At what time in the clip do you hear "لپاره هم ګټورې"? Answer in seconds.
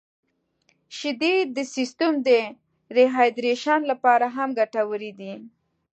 3.91-5.11